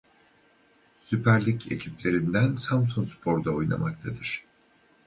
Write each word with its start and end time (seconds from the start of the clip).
Süper 0.99 1.45
Lig 1.45 1.71
ekiplerinden 1.71 2.55
Samsunspor'da 2.55 3.51
oynamaktadır. 3.51 4.45